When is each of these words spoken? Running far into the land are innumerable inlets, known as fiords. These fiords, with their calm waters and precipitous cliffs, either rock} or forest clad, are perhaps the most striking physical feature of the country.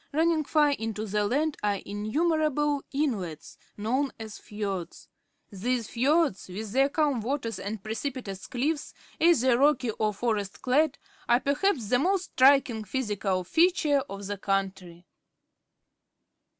Running 0.11 0.43
far 0.45 0.71
into 0.71 1.05
the 1.05 1.27
land 1.27 1.57
are 1.61 1.75
innumerable 1.75 2.83
inlets, 2.91 3.55
known 3.77 4.11
as 4.19 4.39
fiords. 4.39 5.07
These 5.51 5.89
fiords, 5.89 6.47
with 6.47 6.71
their 6.71 6.89
calm 6.89 7.21
waters 7.21 7.59
and 7.59 7.83
precipitous 7.83 8.47
cliffs, 8.47 8.95
either 9.19 9.59
rock} 9.59 9.83
or 9.99 10.11
forest 10.11 10.63
clad, 10.63 10.97
are 11.29 11.39
perhaps 11.39 11.89
the 11.89 11.99
most 11.99 12.31
striking 12.31 12.83
physical 12.83 13.43
feature 13.43 13.99
of 14.09 14.25
the 14.25 14.39
country. 14.39 15.05